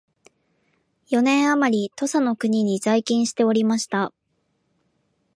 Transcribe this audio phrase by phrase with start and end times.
[1.05, 4.11] 四年あまり土佐の国に在勤しておりました